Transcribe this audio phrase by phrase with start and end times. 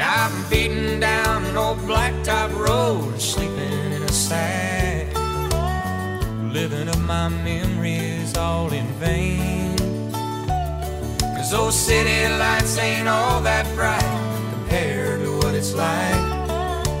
[0.00, 4.74] I'm beating down an old blacktop road, sleeping in a sack
[6.54, 9.76] living up my memories all in vain.
[11.36, 16.22] Cause those city lights ain't all that bright compared to what it's like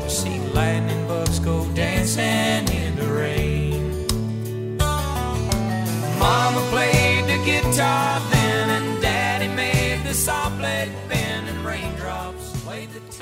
[0.02, 4.06] to see lightning bugs go dancing in the rain.
[6.18, 8.20] Mama played the guitar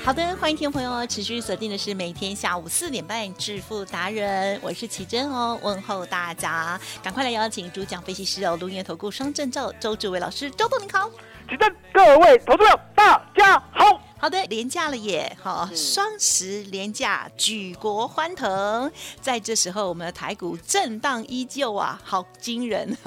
[0.03, 11.09] 好的，欢迎听众朋友哦持续锁定的是每天下午四点半致富达人，我是奇珍哦，问候大家，赶快来邀请主讲分析师哦，龙岩投顾双证照周志伟老师，周董你好。
[11.49, 14.02] 奇珍各位投资者大家好。
[14.23, 15.35] 好的，廉价了耶！
[15.43, 18.89] 好，双十廉价，举国欢腾。
[19.19, 22.97] 在这时候，我们的台股震荡依旧啊，好惊人！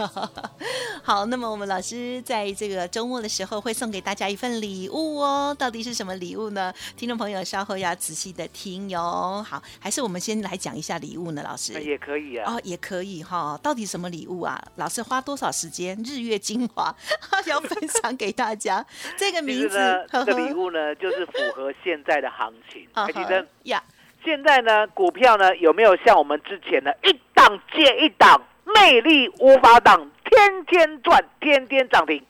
[1.02, 6.70] 好，那么我们老师在这个周末的时候会送给大家一份礼物哦，到底是什么礼物呢？
[6.98, 9.42] 听众朋友稍后要仔细的听哟。
[9.48, 11.82] 好，还是我们先来讲一下礼物呢，老师？
[11.82, 12.52] 也可以啊。
[12.52, 13.58] 哦，也可以哈。
[13.62, 14.62] 到底什么礼物啊？
[14.74, 15.98] 老师花多少时间？
[16.04, 16.94] 日月精华
[17.48, 18.84] 要分享给大家。
[19.16, 19.78] 这个名字，
[20.12, 22.86] 这个礼物呢，就是符合现在的行情。
[22.92, 23.82] 啊海奇珍，呀，
[24.24, 32.24] 现在呢，股票呢有没有像我们之前的一档接一档，魅力无法挡，天天赚，天天涨停？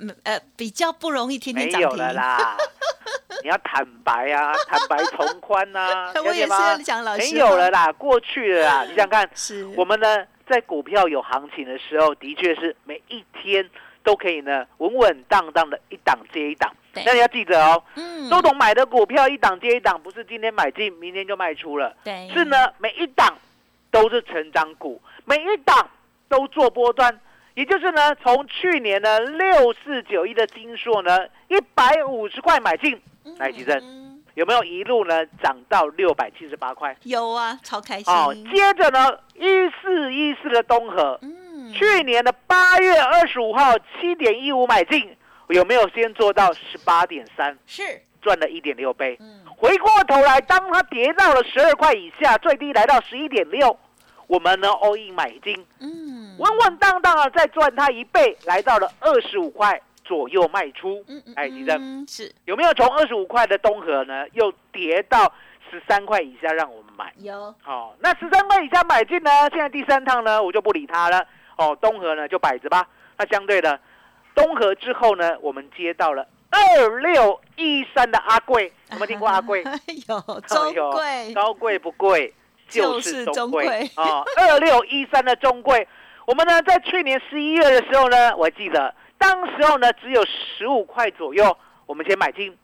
[0.00, 1.98] 嗯呃，比较不容易天天涨停。
[1.98, 2.56] 了啦。
[3.42, 8.82] 你要坦白啊，坦白从宽呐、 我也是讲老师没有了啦，过去了啦。
[8.88, 13.68] 你想想看，是我们呢在股票有行情的时候，的确是每一天
[14.02, 16.72] 都可以呢稳稳当当的一档接一档。
[16.92, 23.36] 对那你要记得哦，嗯周董买的股票一档接一档，不是今天买进，明天就卖出了，对是呢每一档
[23.90, 25.88] 都是成长股，每一档
[26.28, 27.18] 都做波段。
[27.54, 33.00] 也就是呢，从去年呢六四九一的金硕呢一百五十块买进，
[33.36, 36.96] 来吉正嗯有没有一路呢涨到六百七十八块？
[37.02, 38.14] 有啊，超开心。
[38.14, 45.16] 哦，接着呢一四一四的东河，嗯，去年的八月二十五号七点一五买进，
[45.48, 47.82] 有没有先做到十八点三，是，
[48.20, 49.16] 赚了一点六倍？
[49.20, 53.76] 嗯，回过头来，当它跌到了十二块以下，最低来到十一点六，
[54.26, 61.02] 我们呢 all in 买进，嗯，稳稳当当的再赚它一倍，来到了二十五块左右卖出。
[61.08, 65.32] 嗯嗯哎，吉正嗯是有没有从二十五块的东河呢，又跌到
[65.70, 67.12] 十三块以下让我们买？
[67.18, 69.30] 有，哦，那十三块以下买进呢？
[69.50, 71.26] 现在第三趟呢，我就不理它了。
[71.56, 72.86] 哦，东河呢就摆着吧。
[73.16, 73.80] 那相对的，
[74.38, 79.62] 东河之后呢，我们接到了二六一三的阿贵，有没有听过阿贵？
[80.08, 82.32] 有中有贵，高贵不贵，
[82.68, 83.90] 就就是是中贵。
[83.96, 84.22] 啊。
[84.36, 85.86] 二六一三的中贵，
[86.26, 91.56] 我们呢在去年十一月的时候呢，我还记得当时候呢只有十五块左右，
[91.86, 92.56] 我们先买进，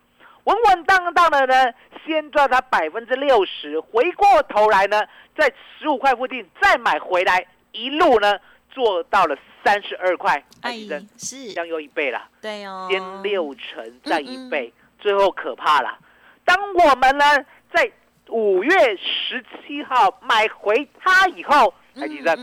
[0.45, 1.73] 稳稳当当的呢，
[2.07, 5.03] 先赚它百分之六十，回过头来呢，
[5.37, 8.39] 在十五块附近再买回来，一路呢
[8.75, 11.53] 做到了三十二块，还哎记得，是。
[11.53, 12.21] 这，样又一倍了。
[12.43, 15.97] 对哦，先六成，再一嗯倍，最后可怕了。
[16.45, 17.25] 当我们呢
[17.73, 17.91] 在
[18.29, 22.37] 五月十七号买回它以后，还记得、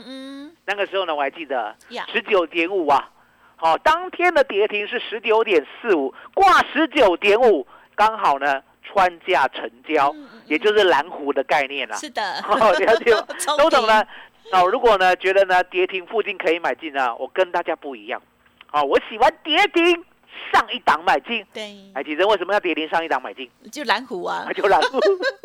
[0.66, 1.14] 那个时候呢？
[1.14, 1.76] 我还记得
[2.14, 3.10] 十九点五啊，
[3.58, 13.14] 好、当天的跌停是十九点四五，挂十九点五，刚好呢穿价成交，也就是蓝湖的概念啦、嗯是的，哦，了解。
[13.14, 13.70] 吗聪周
[14.50, 14.62] 董呢明？
[14.62, 18.22] 哦，如果呢觉得呢跌停附近可以买进呢，我跟大家不一样。
[18.72, 19.84] 啊，我喜欢跌停
[20.54, 21.46] 上一档买进。
[21.54, 23.50] 对，哎，其实为什么要跌停上一档买进？
[23.72, 24.98] 就蓝湖啊， 就蓝湖，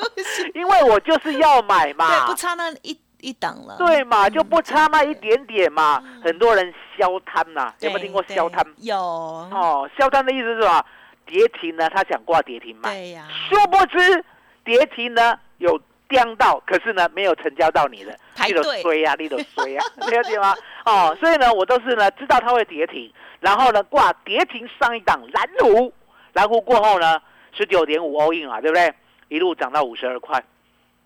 [0.55, 6.01] 因为我就是要买嘛对，不，差那一一档了，对嘛，嗯就不差那一点点嘛。
[6.23, 8.65] 很多人消摊呐，有对，没有听过对消摊？
[8.77, 10.85] 有，哦，消摊的意思是什么？
[11.27, 14.25] 跌停呢，他想挂跌停买，对呀，殊不知
[14.65, 15.77] 跌停呢有
[16.09, 18.17] 刁到，可是呢没有成交到你的，
[18.47, 20.55] 你都排队衰呀，你都衰呀，了解吗？
[20.85, 25.93] 哦，所以呢，我都是呢知道它会跌停，然后呢挂跌停上一档蓝湖，
[26.33, 27.21] 蓝湖过后呢
[27.53, 28.95] 十九点五欧印啊，对不对？
[29.29, 30.41] 一路涨到五十二块，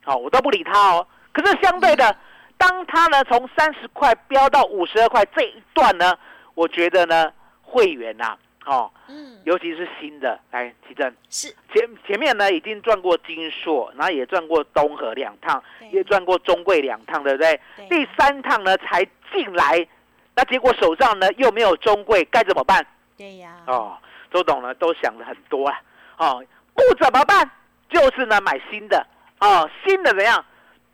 [0.04, 1.06] 好、我都不理它哦。
[1.32, 2.14] 可是相对的，
[2.58, 6.18] 当它呢从三十块飙到五十二块这一段呢，
[6.54, 7.32] 我觉得呢
[7.62, 8.36] 会员呐、
[8.66, 11.12] 哦，嗯，尤其是新的，来提正。
[11.30, 17.58] 是前前面呢已经赚过金硕，然后也赚过东河两趟，也赚过中贵两趟，对不对？
[17.76, 19.86] 对第三趟呢才进来，
[20.34, 22.86] 那结果手上呢又没有中贵，该怎么办？
[23.16, 23.96] 对呀，哦，
[24.30, 25.80] 周董呢都想了很多啊，
[26.18, 27.50] 哦，不怎么办？
[27.88, 29.04] 就是呢买新的，
[29.40, 30.44] 哦，新的怎样？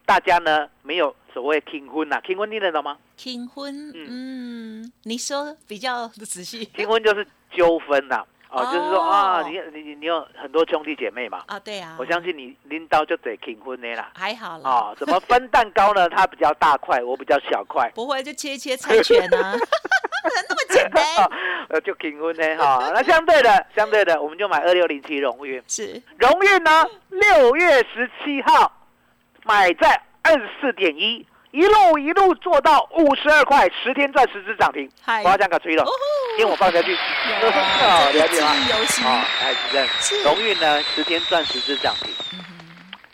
[0.06, 2.96] 大家呢没有所谓听婚呐、听婚听得懂吗？
[3.16, 14.12] 订婚，嗯，你说比较仔细听婚就是纠纷呐、哦，就是说哦啊，你你你你有很多兄弟姐妹嘛，啊，对啊，我相信你拎刀就得听婚的啦。
[14.14, 16.08] 还好啦，哦，怎么分蛋糕呢？
[16.08, 17.90] 它比较大块，我比较小块。
[17.94, 19.52] 不会就切一切猜拳啊，
[20.48, 21.04] 那么简单，
[21.70, 22.90] 呃，就平婚呢哈。
[22.94, 25.62] 那相对的，相对的，我们就买二六零七荣运。
[25.66, 28.72] 是荣运呢，六月十七号
[29.46, 34.90] 买在二十四点一，一路一路做到五十二块，十天赚十只涨停。
[35.02, 35.90] 嗨我要讲个吹了哦，
[36.38, 36.92] 因为我放下去。
[37.32, 38.54] 了解吗？
[38.56, 42.12] 忆犹新，哦，来，主任，荣运呢，十天赚十只涨停。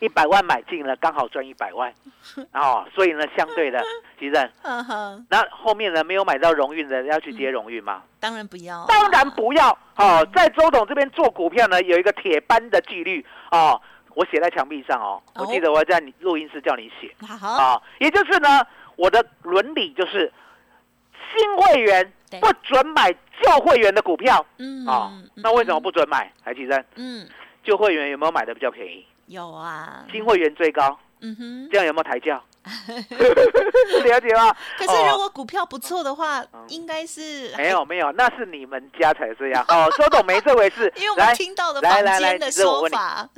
[0.01, 1.93] 一百万买进了，刚好赚一百万，
[2.55, 3.81] 哦，所以呢，相对的，
[4.19, 4.51] 其实
[5.29, 8.03] 那后面呢没有买到荣运的要去接荣运吗？
[8.19, 9.69] 当然不要，当然不要。
[9.97, 13.81] 哦，在周董这边做股票呢，有一个铁般的纪律哦，
[14.15, 18.67] 我写在墙壁上哦，哦我记得我在你录音室叫你写好，啊、也就是呢，
[18.97, 20.33] 我的伦理就是
[21.35, 26.31] 新会员不准买旧会员的股票嗯啊、嗯那为什么不准买？
[26.43, 27.27] 海奇生，嗯，
[27.65, 29.07] 旧会员有没有买的比较便宜？
[29.27, 31.69] 有啊，新会员最高，嗯哼。
[31.71, 32.41] 这样有没有抬价？
[34.05, 34.55] 了解吗？
[34.79, 39.89] 可是哦如果股票不错的话，嗯应该是没有没有，那是你们家才这样 哦。
[39.97, 41.17] 周董没这回事 因为我。
[41.17, 43.29] 们来，听到的坊来来来间的其实我问你说法，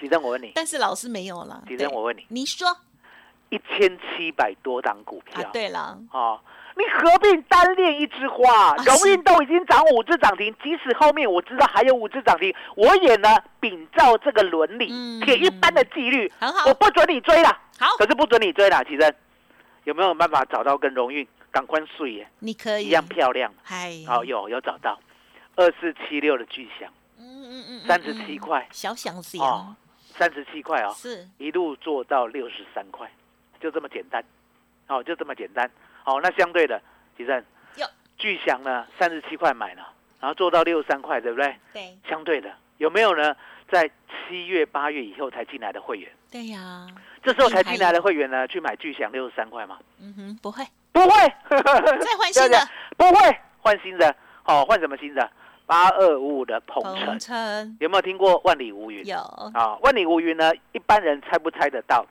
[0.00, 1.62] 吉正，我问你，但是老师没有了。
[1.68, 2.68] 吉正，我问你，你说
[3.50, 5.50] 一千七百多档股票，啊？
[5.52, 6.40] 对了，哦，
[6.76, 8.74] 你何必单恋一枝花？
[8.76, 13.28] 荣是运都已经涨五只涨停，即使后面我知道还有五只涨停，我也呢
[13.60, 17.56] 秉照这个伦理嗯，铁一般的纪律，很好我，不准你追了。
[17.80, 19.14] 好，可是不准你追啦，其实
[19.84, 21.26] 有没有办法找到跟荣运？
[21.50, 22.28] 赶快睡耶。
[22.38, 22.86] 你可以。
[22.86, 23.52] 一样漂亮？
[23.64, 25.00] 嗨，好、有有找到，
[25.56, 28.68] 二四七六的巨响，嗯嗯嗯，三十七块。
[28.70, 29.74] 小想子哦，
[30.16, 31.26] 三十七块哦，是。
[31.38, 33.10] 一路做到六十三块，
[33.58, 34.22] 就这么简单，
[34.86, 35.68] 哦，就这么简单。
[36.04, 36.80] 哦，那相对的，
[37.16, 37.44] 其实
[37.76, 37.86] 有
[38.18, 41.56] 巨响呢，三十七块买了，然后做到六十三块，对不对？
[41.72, 41.98] 对。
[42.08, 43.36] 相对的，有没有呢？
[43.70, 46.88] 在七月、八月以后才进来的会员，对呀，
[47.22, 49.78] 这时候才进来的会员呢，去买巨响六十三块吗？
[50.00, 51.08] 嗯哼，不会，不会，
[51.52, 52.58] 再换新的。
[52.96, 53.36] 不会。
[53.60, 55.30] 换新的，哦，换什么新的？
[55.66, 57.18] 八二五五的鹏程。
[57.18, 59.06] 鹏，有没有听过万里无云？
[59.06, 59.18] 有。
[59.54, 62.04] 啊，万里无云呢，一般人猜不猜得到？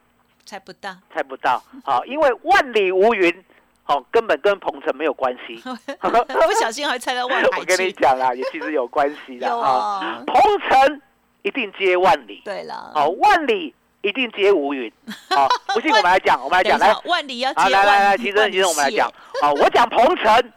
[0.45, 1.61] 猜不到，猜不到。
[1.83, 3.43] 啊，因为万里无云，
[3.89, 5.61] 哦，根本跟鹏程没有关系。
[5.99, 9.69] 不小心还猜到万海我跟你去，讲啦，也其实有关系的 有啊。
[9.69, 10.39] 啊，鹏
[10.69, 11.01] 程
[11.41, 14.91] 一定接万里，对了，哦，万里一定接无云。
[15.31, 16.93] 好， 不信我们来讲，我们来讲来。
[17.05, 20.51] 万里要接啊，来来来，万其实其实我们来讲万里，好，我讲鹏程，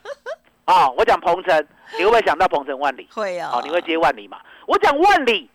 [0.66, 3.08] 啊，我讲鹏程，你会不会想到鹏程万里？
[3.14, 4.38] 会啊，好，你会接万里嘛？
[4.66, 5.48] 我讲万里，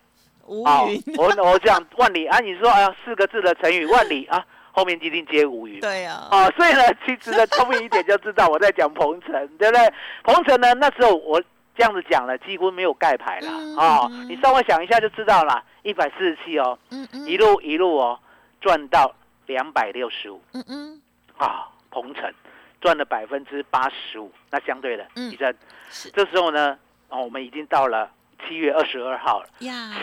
[0.46, 2.26] 无啊云，，我我讲万里。
[2.26, 4.44] 啊，你说哎呀四个字的成语万里啊，
[4.78, 5.80] 后面一定接无云。
[5.80, 9.92] 对啊，哦，所以呢，其实呢，聪明一点就知道我在讲鹏程，对不对？
[10.22, 11.42] 鹏程呢，那时候我
[11.76, 14.28] 这样子讲了，几乎没有盖牌了嗯哦嗯。
[14.28, 18.18] 你稍微想一下就知道了，一百四十七哦，嗯嗯一路一路哦，
[18.60, 19.12] 赚到
[19.46, 21.02] 两百六十五嗯嗯，
[21.36, 22.32] 啊，鹏程
[22.80, 24.30] 赚了百分之八十五。
[24.50, 25.52] 那相对的，嗯医生，
[25.90, 28.10] 是这时候呢，哦，我们已经到了
[28.46, 29.42] 七月二十二号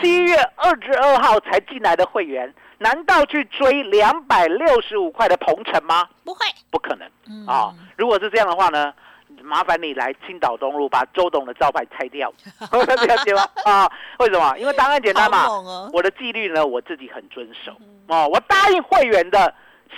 [0.00, 6.08] 七月二十二号才进来的会员，难道去追两百六十五块的鹏程吗？
[6.24, 7.08] 不会不可能。
[7.28, 8.92] 嗯啊、如果是这样的话呢，
[9.42, 12.32] 麻烦你来青岛东路把周董的招牌拆掉，
[12.70, 13.46] 了解吗？
[13.64, 14.56] 啊，为什么？
[14.58, 17.72] 因为答案简单嘛，哦，我的纪律呢，我自己很遵守。
[18.08, 19.52] 哦，我答应会员的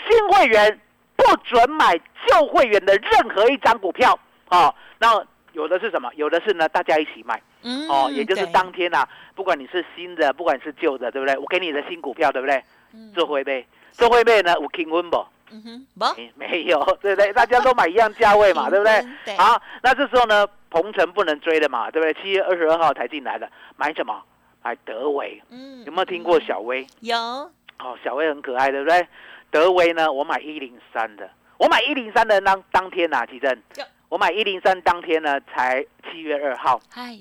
[0.06, 0.80] 新会员
[1.16, 4.18] 不准买旧会员的任何一张股票。
[4.48, 6.10] 哦，那有的是什么？
[6.14, 7.42] 有的是呢，大家一起买。
[7.62, 11.36] 嗯哦，也就是对当天啊，不管你是新的，不管是旧的，对不对？
[11.38, 12.62] 我给你的新股票，对不对？
[12.94, 15.24] 嗯做会呗，做会呗呢，有平温不？
[15.50, 17.32] 嗯哼，不，没没有，对不对？
[17.32, 19.02] 大家都买一样价位嘛， 对不对？
[19.24, 22.22] 对好，那这时候呢，鹏程不能追的嘛，对不对？
[22.22, 24.22] 七月二十二号才进来的，买什么？
[24.62, 26.86] 买德维，嗯有没有听过小薇？
[27.00, 29.06] 有哦，小薇很可爱，对不对？
[29.50, 36.80] 德威呢，我买一零三的，我买一零三的当当天呐、啊，奇正有，我买一零三当天呢才七月二号，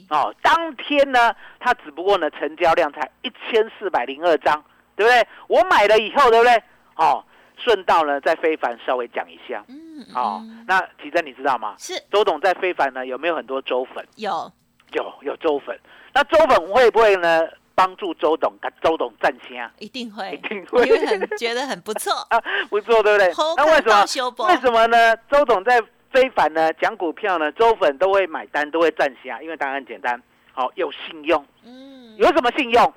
[0.09, 4.63] 哦，当天呢它只不过呢成交量才一千四百零二张，
[4.95, 5.27] 对不对？
[5.47, 6.63] 我买了以后，对不对？
[6.95, 7.23] 哦，
[7.57, 11.75] 顺道呢在非凡稍微讲一下嗯，哦嗯，那奇正你知道吗？
[11.77, 14.05] 是周董在非凡呢有没有很多周粉？
[14.15, 14.51] 有
[14.93, 15.77] 有有周粉，
[16.13, 19.69] 那周粉会不会呢帮助周董跟周董站先？
[19.79, 23.27] 一定会，一定会因为很觉得很不错 啊，不错，对不对？
[23.57, 25.17] 那为什么为什么呢？
[25.29, 30.21] 周董在非凡呢讲股票呢，周粉都会买单，都会赚啊，因为答案很简单，
[30.53, 32.93] 好、有信用，嗯，有什么信用？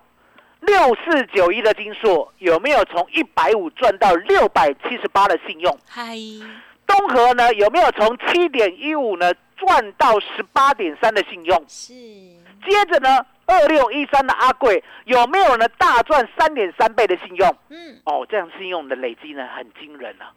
[0.61, 5.79] 六四九一的金数有没有从一百五赚到六百七十八的信用？
[5.89, 6.15] 嗨，
[6.87, 11.65] 东河呢有没有从七点一五呢赚到十八点三的信用？
[11.67, 11.95] 是，
[12.69, 17.57] 接着呢，二六一三的阿贵有没有呢大赚三点三倍的信用？
[17.71, 20.29] 嗯，哦，这样信用的累积呢很惊人啊，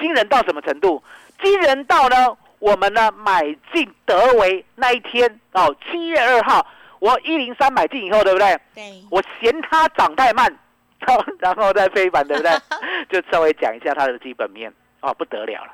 [0.00, 1.02] 惊人到什么程度？
[1.42, 6.66] 惊人到呢，我们呢买进德维那一天哦，七月二号，
[6.98, 8.58] 我一零三买进以后，对不对？
[8.74, 10.54] 对，我嫌它涨太慢，
[11.38, 12.52] 然后再飞板，对不对？
[13.10, 15.72] 就稍微讲一下它的基本面哦，不得了了。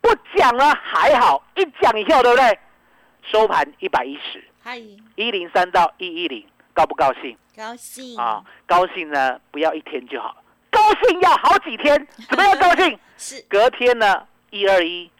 [0.00, 2.58] 不讲了还好，一讲以后，对不对？
[3.30, 4.80] 收盘一百一十，嗨，
[5.16, 7.36] 一零三到一一零，高不高兴？
[7.56, 10.36] 高兴啊，高兴呢，不要一天就好，
[10.70, 12.06] 高兴要好几天。
[12.30, 12.96] 怎么样高兴？
[13.16, 14.24] 是，隔天呢，
[14.58, 15.10] 一二一，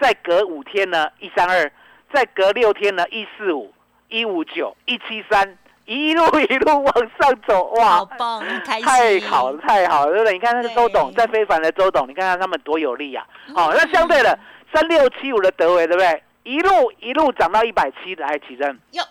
[0.00, 1.70] 再隔五天呢，一三二，
[2.12, 3.72] 再隔六天呢，一四五，
[4.08, 8.04] 一五九，一七三，一路 一路往上走，好哇！
[8.16, 10.32] 棒，开，太好了，太好了，对不对？
[10.32, 13.26] 你看那个周董，在非凡的周董，你看看他们多有力啊！
[13.54, 14.38] 好哦，那相对的，
[14.72, 16.22] 三六七五的德维，对不对？
[16.44, 19.04] 一路一路涨到一百七的爱奇珍哟，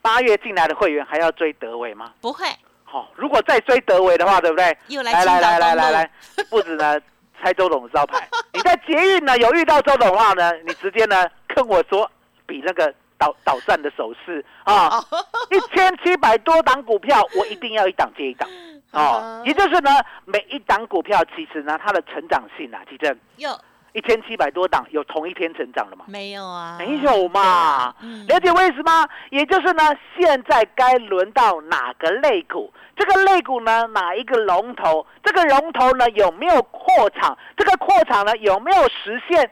[0.00, 2.14] 八月进来的会员还要追德维吗？
[2.22, 2.46] 不会，
[2.84, 4.74] 好、如果再追德维的话，对不对？
[4.88, 6.10] 又来来来来来，
[6.48, 6.98] 不止呢
[7.40, 12.10] 拆周董的招牌， 你在捷运呢有遇到周董的话呢，你直接呢跟我说
[12.46, 15.04] 比那个导导站的手势啊，哦，
[15.50, 18.48] 一千七百多档股票，我一定要一档接一档。
[18.92, 19.90] 哦嗯，也就是呢
[20.24, 23.50] 每一档股票其实呢它的成长性啊，其实有
[23.94, 26.04] 一千七百多档有同一天成长的吗？
[26.08, 26.76] 没有啊？
[26.78, 29.08] 没有嘛，嗯了解为什么？
[29.30, 29.82] 也就是呢，
[30.18, 32.72] 现在该轮到哪个类股？
[32.96, 35.06] 这个类股呢，哪一个龙头？
[35.22, 37.38] 这个龙头呢有没有扩场？
[37.56, 39.48] 这个扩场呢有没有实现？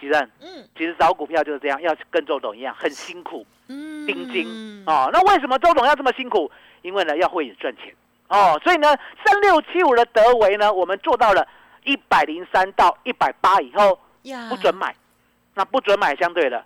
[0.00, 5.10] 其实，嗯其实找股票就是这样，要跟周董一样很辛苦，嗯盯紧哦。
[5.12, 6.48] 那为什么周董要这么辛苦？
[6.82, 7.92] 因为呢要会赚钱
[8.28, 11.46] 哦，所以呢，三六七五的德维呢，我们做到了
[11.90, 14.94] 一百零三到一百八以后呀不准买，
[15.54, 16.64] 那不准买相对的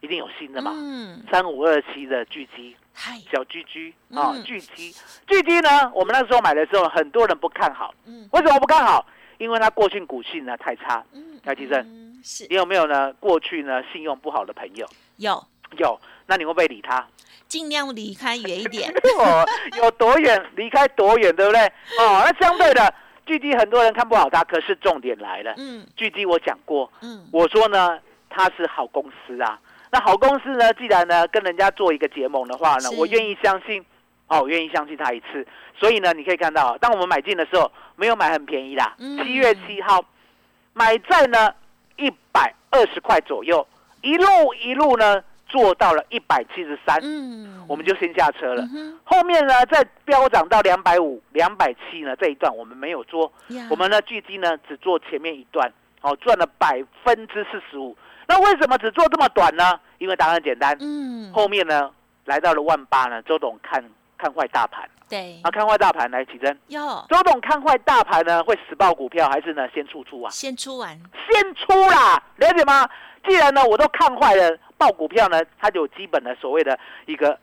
[0.00, 0.70] 一定有新的嘛。
[0.74, 2.76] 嗯，三五二七的巨基，
[3.32, 4.94] 小巨基啊嗯，巨基，
[5.26, 9.06] 巨基呢，我们那时候买的时候，很多人不看好，嗯为什么不看好？
[9.38, 11.02] 因为它过去股性呢太差。
[11.12, 13.12] 嗯台积电嗯是你有没有呢？
[13.14, 14.86] 过去呢信用不好的朋友？
[15.16, 15.42] 有，
[15.78, 17.06] 有，那你会不会理他？
[17.48, 19.46] 尽量离开远一点， 哦，
[19.78, 21.64] 有多远离开多远，对不对？
[22.00, 22.92] 哦，那相对的，
[23.26, 27.98] 巨基很多人看不好它，可是重点来了，嗯巨基我讲过，嗯，我说呢，
[28.30, 29.58] 它是好公司啊。
[29.90, 33.84] 那好公司呢，既然呢跟人家做一个结盟的话呢，我愿意相信，
[34.28, 35.46] 哦，我愿意相信它一次。
[35.78, 40.04] 所以呢，你可以看到，当我们买进的时候，没有买很便宜啦嗯，七月七号
[40.72, 41.52] 买在呢
[41.96, 43.66] 一百二十块左右，
[44.02, 48.68] 一路一路呢做到了一百七十三，嗯，我们就先下车了嗯。
[48.68, 53.32] 哼后面呢，再飙涨到两百五、两百七呢，这一段我们没有做。
[53.70, 55.72] 我们呢，巨基呢只做前面一段，
[56.02, 57.96] 哦，赚了百分之四十五。
[58.26, 59.78] 那为什么只做这么短呢？
[59.98, 61.90] 因为答案很简单，嗯后面呢
[62.24, 63.82] 来到了万八呢，周董看
[64.18, 66.58] 看坏大盘对啊，看坏大盘来起真。
[66.66, 70.30] 要周董看坏大盘呢，会死爆股票还是呢先出出啊？
[70.30, 71.00] 先出完，
[71.30, 72.88] 先出啦，了解吗？
[73.26, 77.38] 既然呢我都看坏了，报股票呢，它就有基本的所谓的一个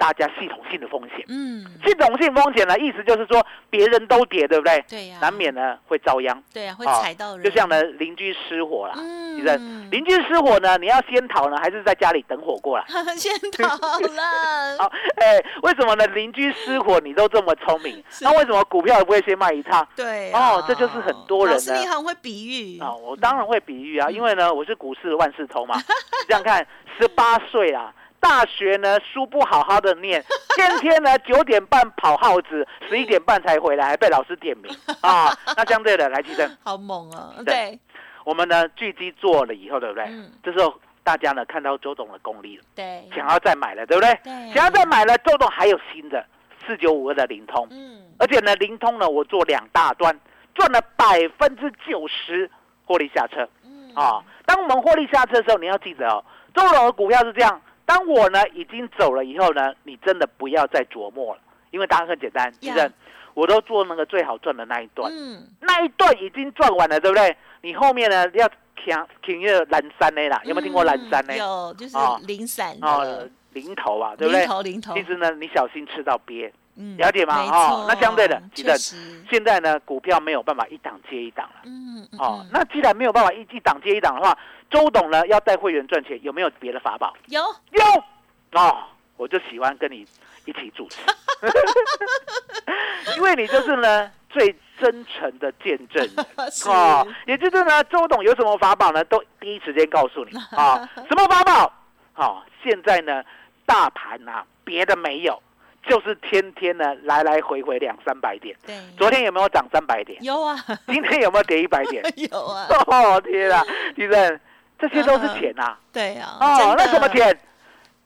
[0.00, 1.22] 大家系统性的风险。
[1.28, 4.82] 嗯，系统性风险呢，意思就是说别人都跌，对不对？
[4.88, 6.42] 对呀，难免呢会遭殃。
[6.54, 9.58] 对呀，会哦踩到人，就像呢邻居失火啦，嗯，其实
[9.90, 12.84] 邻居失火呢，你要先逃呢，还是在家里等火过来？
[13.14, 16.06] 先逃了， 好，哎，为什么呢？
[16.06, 19.86] 邻居失火你都这么聪明， 那为什么股票也不会先卖一趟？
[19.94, 25.76] 对哦这就是很多人呢你很会比喻啊、我当然会比喻啊，嗯因为呢，我是股市万事通嘛。
[25.76, 26.66] 你这样看，
[26.98, 30.22] 十八岁啊，大学呢书不好好的念，
[30.54, 35.34] 天天呢九点半跑耗子，十一点半才回来，还被老师点名 啊。
[35.56, 37.78] 那相对的，来提正，好猛哦，对对，
[38.24, 40.04] 我们呢聚集做了以后，对不对？
[40.04, 44.12] 嗯这时候大家呢看到周董的功力了，对，想要再买了，对不对？
[44.22, 46.24] 对想要再买了，周董还有新的
[46.66, 50.14] 四九五二的灵通，嗯，而且呢，灵通呢，我做两大端，
[50.54, 52.50] 赚了百分之九十
[52.84, 53.48] 获利下车。
[53.64, 56.22] 嗯啊，当我们获利下车的时候，你要记得哦，
[56.54, 57.60] 周董的股票是这样。
[57.90, 61.40] 当我呢已经走了以后呢，你真的不要再琢磨了，
[61.72, 62.92] 因为答案很简单，呀其实
[63.34, 67.36] 我都做那个最好赚的那一段，嗯，那一段已经赚完了，对不对？
[67.62, 71.34] 你后面呢要听听那个蓝山的啦，有没有听过蓝山呢？
[71.34, 74.48] 嗯有，就是哦零散哦的，，零头啊，对不对零？
[74.48, 76.52] 头零头，其实呢，你小心吃到鳖。
[76.76, 77.42] 嗯了解吗？
[77.50, 81.60] 哦那相对的其实确实，现在呢，股票没有办法一档接一档了。
[81.64, 84.36] 嗯嗯哦嗯，那既然没有办法一一档接一档的话，
[84.70, 87.14] 周董呢要带会员赚钱，有没有别的法宝？
[87.26, 87.40] 有。
[87.72, 88.04] 有。
[88.52, 88.78] 哦，
[89.16, 90.06] 我就喜欢跟你
[90.44, 90.98] 一起主持，
[93.16, 96.68] 因为你就是呢最真诚的见证人 是。
[96.68, 101.72] 哦，也就是呢，周董有什么法宝呢，都第一时间告诉你啊、 什么法宝？
[102.12, 103.22] 好、现在呢，
[103.66, 105.40] 大盘啊，别的没有，
[105.86, 108.56] 就是天天呢来来回回两三百点。
[108.66, 110.22] 对，昨天有没有涨三百点？
[110.22, 110.56] 有啊
[110.86, 112.02] 今天有没有跌一百点？
[112.30, 113.62] 有啊， 哦天啊，
[113.96, 114.40] 地震，
[114.78, 115.78] 这些都是钱啊！
[115.92, 117.08] 对啊，哦，那什么？
[117.08, 117.38] 钱？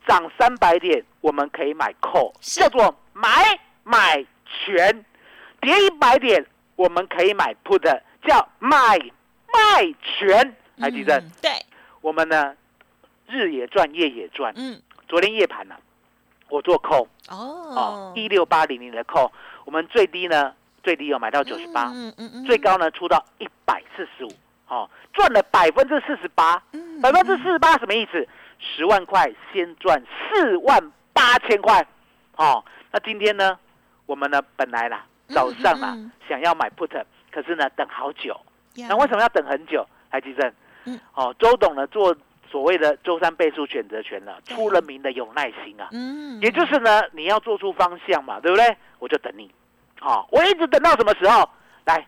[0.07, 4.93] 涨三百点，我们可以买 call，叫做买买权；
[5.63, 6.45] 跌一百点，
[6.77, 7.81] 我们可以买 put，
[8.27, 8.99] 叫买
[9.51, 10.55] 卖权。
[10.79, 11.51] 还记得、嗯对，
[12.03, 12.55] 我们呢，
[13.29, 14.53] 日也赚，夜也赚。
[14.57, 14.79] 嗯，
[15.09, 15.75] 昨天夜盘呢、
[16.49, 17.73] 我做 call 哦。
[17.75, 19.31] 哦，，一六八零零的 call，
[19.65, 24.33] 我们最低呢，最低有买到九十八，嗯嗯嗯，最高呢出到一百四十五，
[24.69, 28.27] 哦，赚了百分之四十八，嗯百分之四十八什么意思？
[28.59, 31.87] 十万块先赚四万八千块，
[32.37, 33.59] 哦，那今天呢，
[34.07, 36.13] 我们呢本来啦嗯早上啦、嗯嗯。
[36.29, 38.41] 想要买 put，可是呢等好久，
[38.89, 39.87] 那为什么要等很久？
[40.11, 40.99] 台积电，嗯。
[41.15, 42.15] 哦，周董呢做
[42.55, 48.77] 所谓的周三倍数选择权了，出了名的有耐心啊，嗯，也就是呢你要做出方向嘛，对不对？
[49.01, 49.51] 我就等你，
[49.99, 51.49] 好、我一直等到什么时候？
[51.85, 52.07] 来，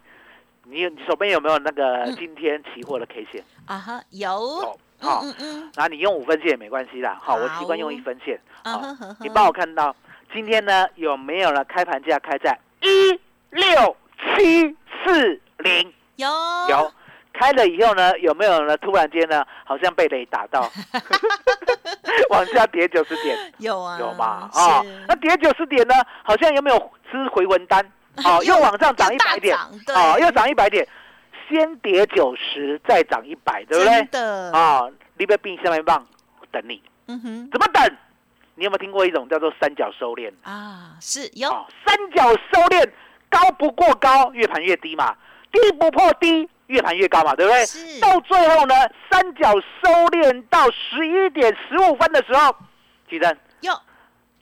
[0.62, 3.42] 你你手边有没有那个嗯今天期货的 K 线？
[3.66, 8.40] 啊哈有，好、嗯嗯，然后你用五分线也没关系啦，好，我习惯用一分线。
[8.62, 8.80] 好
[9.18, 9.96] 你帮我看到
[10.32, 11.64] 今天呢有没有了？
[11.64, 13.18] 开盘价开在一
[13.50, 13.96] 六
[14.36, 16.28] 七四零，有
[16.70, 16.92] 有。
[17.38, 18.76] 开了以后呢，有没有呢？
[18.78, 20.70] 突然间呢，好像被雷打到，
[22.30, 24.48] 往下跌九十点，有啊有吗？
[24.52, 27.84] 啊、是那跌九十点呢，好像有没有吃回文丹？
[28.24, 29.56] 哦， 又往上涨一百点
[29.94, 30.86] 哦，又涨一百点，
[31.48, 34.10] 先跌九十，再涨一百，对不对真？
[34.10, 34.82] 的，啊，
[35.18, 36.06] 你别并下面棒，
[36.40, 36.82] 我等你。
[37.08, 37.96] 嗯哼，怎么等？
[38.58, 40.32] 你有没有听过一种叫做三角收敛？
[40.42, 42.88] 啊是有，哦，三角收敛，
[43.28, 45.14] 高不过高，越盘越低嘛；
[45.60, 47.64] 低不破低，越盘越高嘛，对不对？
[47.66, 48.74] 是到最后呢，
[49.10, 52.54] 三角收敛到十一点十五分的时候，
[53.08, 53.72] 举证哟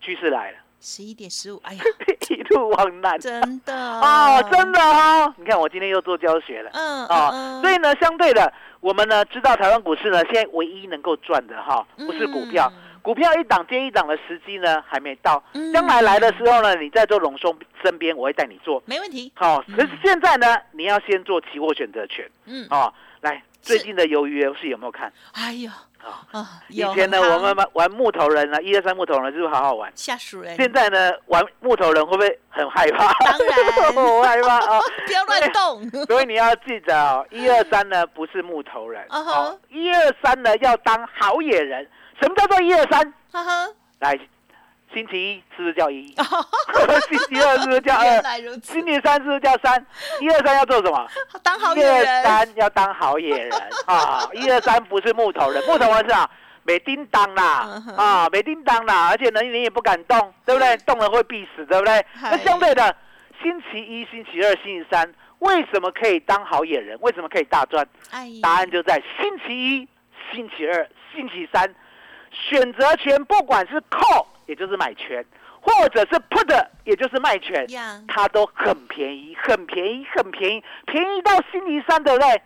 [0.01, 1.83] 趋势来了，十一点十五，哎呀，
[2.29, 3.19] 一路往南。
[3.19, 5.33] 真的哦，真的哦！
[5.37, 6.69] 你看我今天又做教学了。
[6.73, 18.81] 嗯啊、嗯所以呢，相对的，我们呢知道台湾股市呢，现在唯一能够赚的哈，不是股票，嗯股票一档接一档的时机呢还没到嗯，将来来的时候呢，你在做龙松身边，我会带你做。
[18.87, 22.91] 没问题，好、可是现在呢，你要先做期货选择权嗯，哦。
[23.21, 25.13] 来，最近的鱿鱼游戏有没有看？
[25.33, 25.69] 哎呦
[26.03, 29.91] 啊、啊，以前呢，我们玩玩木头人呢，一二三木头人是不是好好玩？
[29.95, 33.11] 吓死人，现在呢，玩木头人会不会很害怕？
[33.23, 34.79] 当然 我害怕哦。
[35.05, 41.87] 不要乱动， 所以你要记得哦，一二三呢不是木头人，哦，一二三呢要当好野人。
[42.21, 43.13] 什么叫做一二三？
[43.99, 44.17] 来，
[44.93, 46.07] 星期一是不是叫一？
[47.09, 48.21] 星期二是不是叫二？
[48.63, 49.85] 星期三是不是叫三？
[50.21, 51.07] 一二三要做什么？
[51.43, 53.51] 当好一二三要当好野人
[53.85, 54.27] 啊！
[54.33, 56.29] 一二三不是木头人，木头人是啊，
[56.63, 60.77] 没叮当啦啊，没叮当啦，而且呢你也不敢动，对不对？
[60.77, 62.05] 动了会必死，对不对？
[62.21, 62.95] 那相对的，
[63.41, 66.97] 星期一、星期二、星期三为什么可以当好野人？
[67.01, 67.85] 为什么可以大赚？
[68.11, 69.87] 哎，答案就在星期一、
[70.33, 71.73] 星期二、星期三，
[72.49, 75.25] 选择权不管是 call 也就是买权，
[75.61, 82.41] 或者是 put 也就是卖权，呀，它都很便宜，很便宜，很便宜，便宜到星期三，对不对？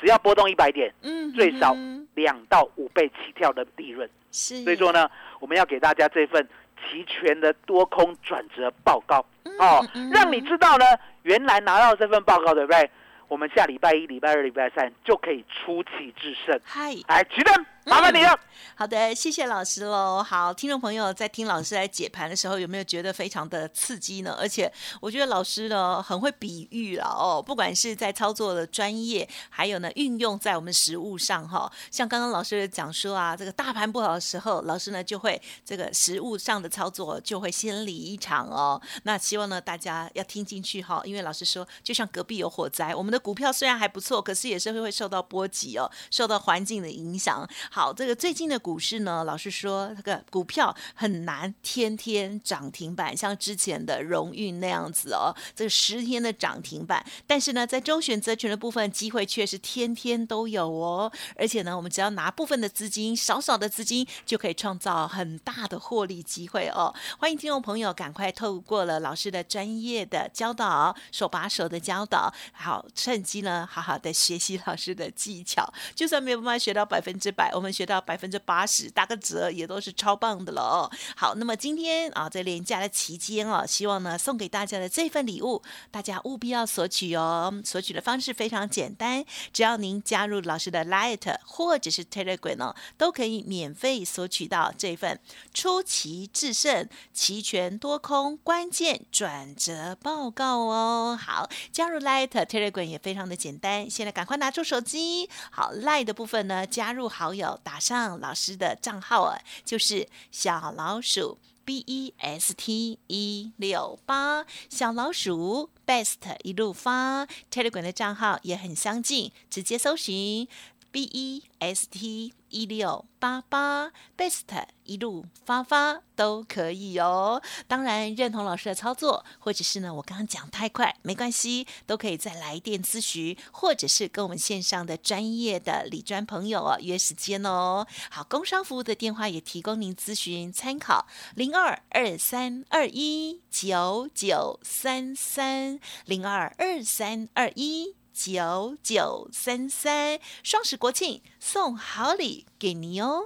[0.00, 4.08] 只要波动一百点，嗯，最少嗯两到五倍起跳的利润。
[4.30, 5.08] 是，所以说呢，
[5.40, 6.46] 我们要给大家这份
[6.76, 10.84] 齐全的多空转折报告嗯哦嗯，让你知道呢，
[11.22, 12.90] 原来拿到这份报告，对不对？
[13.28, 16.60] 我们下礼拜一、礼拜二、礼拜三就可以出奇制胜。
[16.64, 18.36] 嗨，来，举证麻烦你了。
[18.74, 20.20] 好的，谢谢老师喽。
[20.20, 24.36] 好，听众朋友在听老师来解盘的时候，有没有觉得非常的刺激呢？
[24.38, 24.70] 而且
[25.00, 31.70] 我觉得老师呢很会比喻了哦，不管是在操作的专业，还有呢运用在我们实物上哈。
[31.90, 38.80] 像刚刚老师讲说啊，这个大盘不好的时候，老师呢就会这个实物上的操作就会先理一场哦。
[39.04, 47.48] 那希望呢大家要听进去哈，因为老师说，就像隔壁有火灾，我们的股票虽然还不错，可是也是会会受到波及哦，受到环境的影响。
[47.76, 48.56] 好，这个最近的。
[48.58, 57.04] 股市呢，老实说，这个股票很难天天涨停板，像之前的荣运那样子哦，这个十天的涨停板。
[57.26, 61.12] 但是呢，在周选择权的部分，机会却是天天都有哦。
[61.36, 66.92] 而且呢，我们只要拿部分的资金，少少的资金，就可以创造很大的获利机会哦。
[67.18, 75.70] 欢迎听众朋友赶快透过了老师的专业的教导，手把手的教导，好趁机呢，好好的学习老师的技巧。
[75.94, 78.66] 就算没有办法学到百分之百，我们学到百分之八。
[78.66, 80.90] 十打个折也都是超棒的了。
[81.14, 87.62] 好，那么今天啊，在连假的期间哦，希望呢送给大家的这份礼物，大家务必要索取哦。
[87.64, 95.20] 索取的方式非常简单，只要您加入老师的 Light 或者是 Telegram 哦，都可以免费索取到这份
[95.54, 101.16] 出奇制胜、齐全多空关键转折报告哦。
[101.20, 105.30] 好，加入 Light Telegram 也非常的简单，现在赶快拿出手机。
[105.50, 108.56] 好，Light 的部分呢，加入好友，打上老师。
[108.56, 120.48] 的账号啊，就是小老鼠 B E S T 一六八，小老鼠 Best 一路发，Telegram 的账号也很相近，直接搜寻
[120.96, 122.32] B E S T。
[122.48, 124.44] 一六八八，best
[124.84, 127.42] 一路发发都可以哦。
[127.66, 137.86] 当然认同老师的操作，或者是呢我刚刚讲太快，没关系，都可以再来电咨询，或者是跟我们线上的专业的理专朋友哦约时间哦。
[138.08, 147.96] 好，工商服务的电话也提供您咨询参考：零二二三二一九九三三零二二三二一。
[148.16, 153.24] 九九三三，双十国庆送好礼给你哦！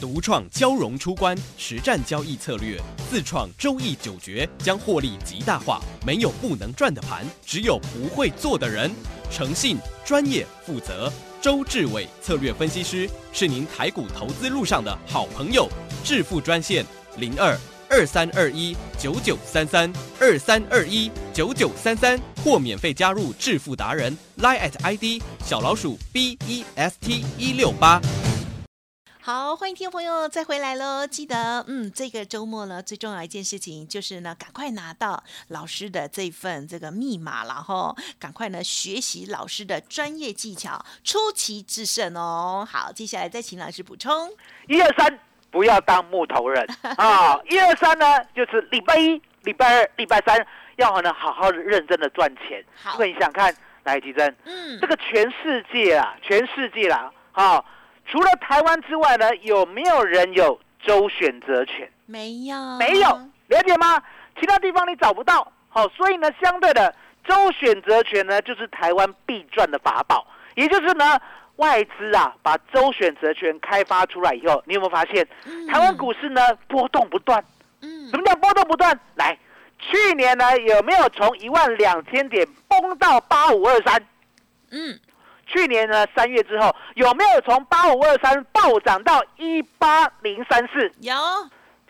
[0.00, 5.82] 独创交融出关实战交易策略，自创周易九诀，将获利极大化。
[6.06, 8.90] 没有不能赚的盘，只有不会做的人。
[9.30, 15.68] 诚信、专业、负责，周志伟策略分析师是您台股投资路上的好朋友。
[16.02, 16.86] 致富专线
[17.18, 17.54] 零二。
[17.90, 28.00] 二三二一九九三三二三二一九九三三，或免费加入致富达人，line at ID 小老鼠 B E S T 一六八。
[29.20, 31.04] 好，欢迎听众朋友再回来喽！
[31.04, 42.66] 记得，嗯，这个周末呢，最重要一件事情就是呢，赶快拿到老师的这份这个密码，然后赶快呢学习老师的专业技巧，出奇制胜哦。
[42.70, 44.30] 好，接下来再请老师补充，
[44.68, 45.29] 一二三。
[45.50, 47.38] 不要当木头人 啊！
[47.48, 52.64] 一二三呢，就是礼拜一、礼拜二、礼拜三要呢好好的认真的赚钱。
[52.82, 57.64] 好，因为你想看，来吉珍，嗯，这个全世界啊，全世界啦，啊，
[58.06, 61.90] 除了台湾之外呢，有没有人有周选择权？
[62.06, 63.08] 没有，没有，
[63.48, 64.02] 了解吗？
[64.38, 65.52] 其他地方你找不到。
[65.68, 66.94] 好，所以呢，相对的
[67.26, 71.20] 周选择权呢，就是台湾必赚的法宝，也就是呢。
[71.60, 75.26] 外资啊，把周选择权开发出来以后，你有没有发现，
[75.68, 77.44] 台湾股市呢波动不断？
[77.82, 78.98] 嗯，什么叫波动不断？
[79.14, 79.38] 来，
[79.78, 84.02] 去年呢有没有从一万两千点崩到八五二三？
[84.70, 84.98] 嗯，
[85.46, 90.90] 去年呢三月之后有没有从八五二三暴涨到一八零三四？
[91.00, 91.14] 有，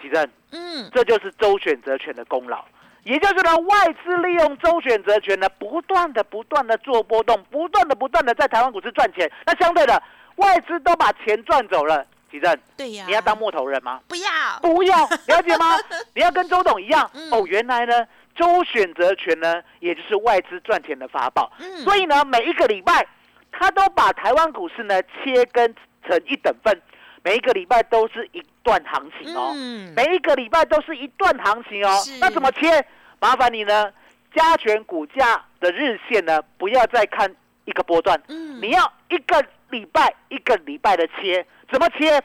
[0.02, 2.64] 奇正，嗯，这就是周选择权的功劳。
[3.11, 9.29] 也就是呢，外资利用周选择权呢，不断的、不断的做波动，不断的、不断的在台湾股市赚钱。
[9.44, 10.01] 那相对的，
[10.37, 14.01] 外资都把钱赚走了，奇正，对呀，你要当木头人吗？
[14.07, 14.31] 不要，
[14.62, 14.96] 不要，
[15.27, 15.77] 了解吗？
[16.14, 17.44] 你要跟周董一样哦。
[17.49, 21.51] 原来呢，周选择权呢，也就是外资赚钱的法宝。
[21.59, 23.05] 嗯，所以呢，每一个礼拜，
[23.51, 25.75] 他都把台湾股市呢切分
[26.07, 26.81] 成一等份，
[27.25, 28.40] 每一个礼拜都是一。
[28.62, 29.55] 段行情哦，
[29.96, 31.99] 每一个礼拜都是一段行情哦。
[32.20, 32.68] 那怎么切？
[33.20, 33.92] 麻烦你呢，
[34.35, 37.33] 加权股价的日线呢，不要再看
[37.66, 41.46] 一个波段，你要一个礼拜一个礼拜的切。
[41.70, 42.20] 怎么切？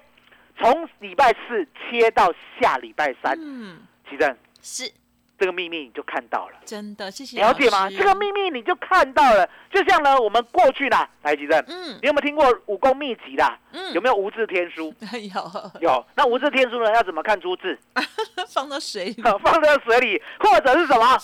[0.57, 3.37] 从礼拜四切到下礼拜三。
[3.37, 3.79] 嗯，
[4.09, 4.91] 奇正是。
[5.37, 7.89] 这个秘密你就看到了，真的，谢谢了解吗？
[7.89, 13.57] 这个秘密你就看到了，就像呢，我们过去啦台积电，嗯，你有没有听过武功秘籍啦？
[13.71, 14.93] 嗯，有没有无字天书？
[15.33, 16.05] 有，有。
[16.15, 16.91] 那无字天书呢？
[16.93, 17.77] 要怎么看出字？
[18.47, 21.17] 放到水里， 放在水里，或者是什么？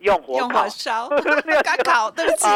[0.00, 1.08] 用火烤烧，
[1.62, 2.48] 干烤，对不起。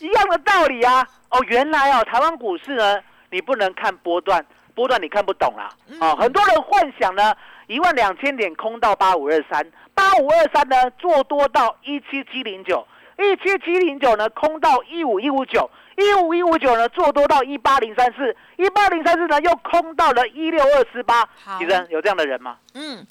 [0.00, 1.06] 一样的道理啊。
[1.30, 2.98] 哦，原来哦，台湾股市呢，
[3.30, 5.68] 你不能看波段，波段你看不懂啦。
[5.88, 7.32] 嗯啊，很多人幻想呢，
[7.68, 9.64] 一万两千点空到八五二三，
[10.00, 12.86] 八五二三呢做多到一七七零九，
[13.18, 21.58] 一七七零九呢空到一五一五九，一五一五九呢做多到一八零三四，一八零三四呢又空到了一六二四八好。
[21.58, 22.56] 其实有这样的人吗？
[22.72, 23.06] 嗯，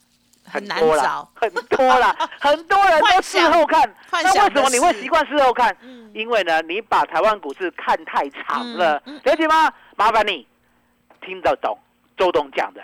[0.52, 3.88] 很难找，，很多啦， 很多人都事后看。
[4.12, 5.75] 那为什么你会习惯事后看？
[5.84, 9.71] 嗯因为呢，你把台湾股市看太长了嗯嗯，了解吗？
[9.95, 10.47] 麻烦你
[11.21, 11.78] 听得懂
[12.17, 12.82] 周董讲的，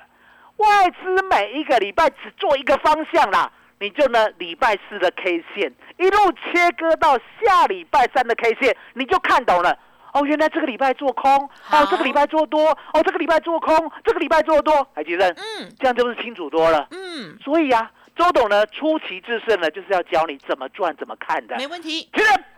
[0.57, 3.51] 外资每一个礼拜只做一个方向啦，
[3.85, 9.77] 你就呢礼拜四的 K 线一路切割到下礼拜三的 K 线，你就看懂了。
[10.11, 11.31] 哦，原来这个礼拜做空，
[11.69, 16.87] 哦，这个礼拜做多，哦，这个礼拜做空，这个礼拜做多，海吉生，嗯这样就不是清楚多了？
[16.89, 21.55] 嗯，所以啊，周董呢出奇制胜呢，就是要教你怎么赚、怎么看的。
[21.57, 22.09] 没问题。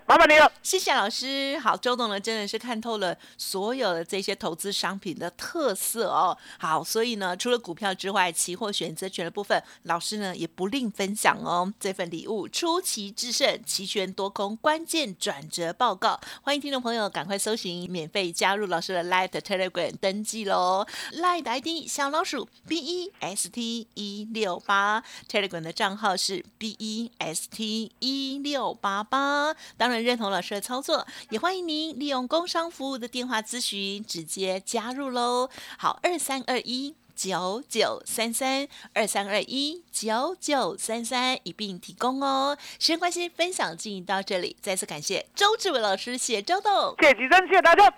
[0.08, 0.50] 麻烦你了。
[0.64, 1.60] 谢谢老师。
[1.60, 6.38] 好，周董呢真的是看透了所有的这些投资商品的特色哦。
[6.58, 11.74] 好，所以呢，除了股票之外，期货选择权的部分，老师呢也不吝分享哦。
[11.78, 20.88] 这份礼物出奇制胜，期权多空关键转折报告，欢迎听众朋友赶快搜寻，免费加入老师的 Light Telegram 登记喽。
[21.16, 29.54] Light ID 小老鼠 B E S T 一六八，Telegram 的账号是 B E S T 一六八八。
[29.76, 35.50] 当然认同老师的操作，也欢迎您利用工商服务的电话咨询直接加入喽。
[35.78, 36.96] 好，二三二一。
[37.18, 42.56] 九九三三二三二一九九三三一并提供哦。
[42.78, 46.96] 时间关系，分享进行到这里，再次感谢周志伟老师，谢周董。
[47.02, 47.92] 谢谢吉生，谢谢大家，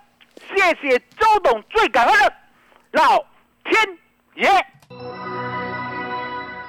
[0.56, 2.34] 谢谢周董，最感恩的
[2.94, 3.18] 老
[3.66, 4.00] 天
[4.38, 5.39] 爷。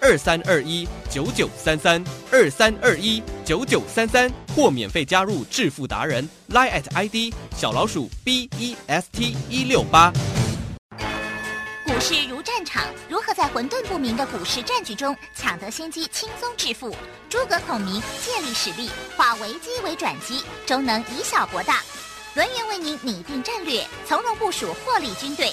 [0.00, 10.12] 二三二一九九三三二三二一九九三三，或免费加入致富达人 Line at ID 小老鼠 B E S T 一六八。
[11.84, 16.94] 股市如战场，如何在混沌不明的股市战局中抢得先机，轻松致富？
[17.28, 21.82] 诸葛孔明借力使力，化危机为转机，终能以小博大。
[22.34, 25.52] 轮源为您拟定战略，从容部署获利军队，